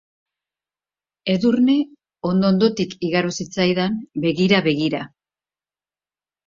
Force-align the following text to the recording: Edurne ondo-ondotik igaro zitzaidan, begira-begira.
Edurne 1.33 1.75
ondo-ondotik 2.31 2.97
igaro 3.11 3.35
zitzaidan, 3.41 4.01
begira-begira. 4.27 5.07